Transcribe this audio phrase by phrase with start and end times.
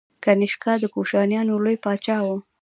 [0.23, 2.27] کنیشکا د کوشانیانو لوی پاچا و.